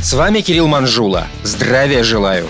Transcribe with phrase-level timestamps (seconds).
[0.00, 1.26] С вами Кирилл Манжула.
[1.42, 2.46] Здравия желаю.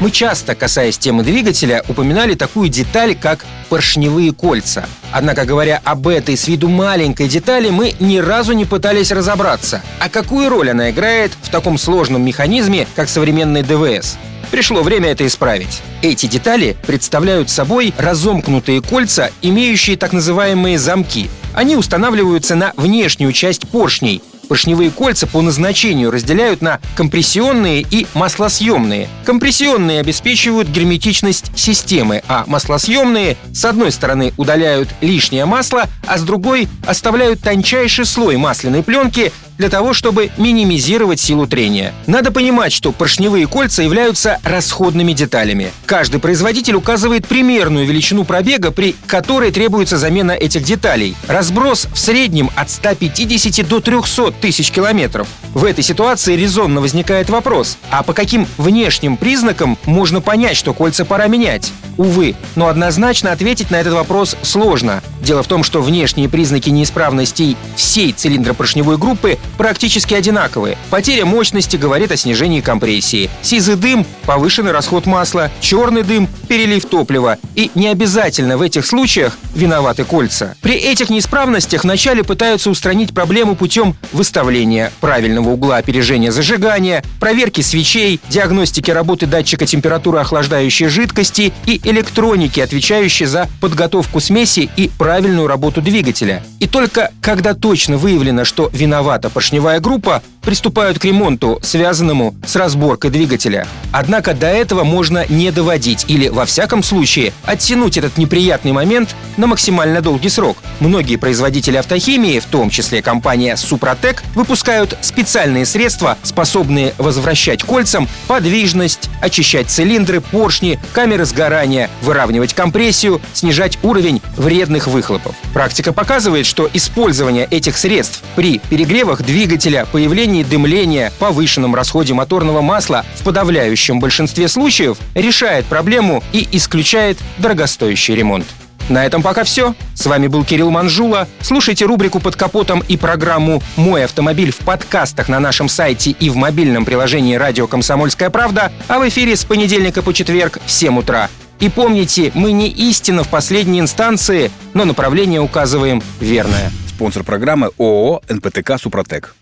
[0.00, 4.86] Мы часто, касаясь темы двигателя, упоминали такую деталь, как поршневые кольца.
[5.12, 10.08] Однако, говоря об этой с виду маленькой детали, мы ни разу не пытались разобраться, а
[10.08, 14.16] какую роль она играет в таком сложном механизме, как современный ДВС.
[14.50, 15.82] Пришло время это исправить.
[16.00, 21.28] Эти детали представляют собой разомкнутые кольца, имеющие так называемые замки.
[21.52, 29.08] Они устанавливаются на внешнюю часть поршней, Поршневые кольца по назначению разделяют на компрессионные и маслосъемные.
[29.24, 36.68] Компрессионные обеспечивают герметичность системы, а маслосъемные с одной стороны удаляют лишнее масло, а с другой
[36.86, 41.92] оставляют тончайший слой масляной пленки для того, чтобы минимизировать силу трения.
[42.06, 45.72] Надо понимать, что поршневые кольца являются расходными деталями.
[45.84, 51.16] Каждый производитель указывает примерную величину пробега, при которой требуется замена этих деталей.
[51.26, 55.26] Разброс в среднем от 150 до 300 тысяч километров.
[55.52, 61.04] В этой ситуации резонно возникает вопрос, а по каким внешним признакам можно понять, что кольца
[61.04, 61.72] пора менять?
[61.96, 65.02] Увы, но однозначно ответить на этот вопрос сложно.
[65.20, 70.76] Дело в том, что внешние признаки неисправностей всей цилиндропоршневой группы практически одинаковые.
[70.90, 73.30] Потеря мощности говорит о снижении компрессии.
[73.42, 77.38] Сизый дым– повышенный расход масла, черный дым– перелив топлива.
[77.54, 80.54] И не обязательно в этих случаях виноваты кольца.
[80.60, 88.20] При этих неисправностях вначале пытаются устранить проблему путем выставления правильного угла опережения зажигания, проверки свечей,
[88.28, 95.80] диагностики работы датчика температуры охлаждающей жидкости и электроники, отвечающей за подготовку смеси и правильную работу
[95.80, 96.42] двигателя.
[96.60, 103.10] И только когда точно выявлено, что виновата поршневая группа, приступают к ремонту, связанному с разборкой
[103.10, 103.66] двигателя.
[103.92, 109.46] Однако до этого можно не доводить или, во всяком случае, оттянуть этот неприятный момент на
[109.46, 110.56] максимально долгий срок.
[110.80, 119.10] Многие производители автохимии, в том числе компания Супротек, выпускают специальные средства, способные возвращать кольцам подвижность,
[119.20, 125.36] очищать цилиндры, поршни, камеры сгорания, выравнивать компрессию, снижать уровень вредных выхлопов.
[125.52, 133.04] Практика показывает, что использование этих средств при перегревах двигателя, появлении дымления, повышенном расходе моторного масла
[133.16, 138.46] в подавляющем большинстве случаев решает проблему и исключает дорогостоящий ремонт.
[138.88, 139.74] На этом пока все.
[139.94, 141.28] С вами был Кирилл Манжула.
[141.42, 146.36] Слушайте рубрику «Под капотом» и программу «Мой автомобиль» в подкастах на нашем сайте и в
[146.36, 151.28] мобильном приложении «Радио Комсомольская правда», а в эфире с понедельника по четверг в 7 утра.
[151.60, 156.70] И помните, мы не истина в последней инстанции, но направление указываем верное.
[156.88, 159.34] Спонсор программы ООО «НПТК Супротек».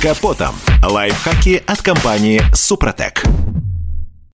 [0.00, 0.54] Капотом.
[0.82, 3.22] Лайфхаки от компании «Супротек».